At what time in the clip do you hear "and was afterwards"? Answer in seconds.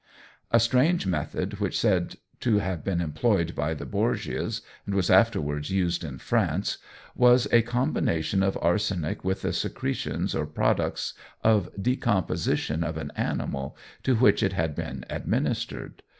4.87-5.69